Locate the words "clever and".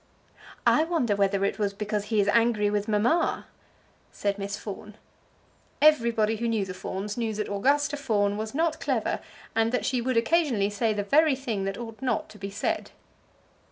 8.79-9.71